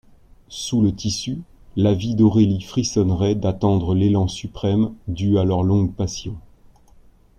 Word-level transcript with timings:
Sous 0.49 0.81
le 0.81 0.95
tissu, 0.95 1.43
la 1.75 1.93
vie 1.93 2.15
d'Aurélie 2.15 2.63
frissonnerait 2.63 3.35
d'attendre 3.35 3.93
l'élan 3.93 4.27
suprême 4.27 4.95
dû 5.07 5.37
à 5.37 5.43
leur 5.43 5.61
longue 5.61 5.93
passion. 5.93 6.35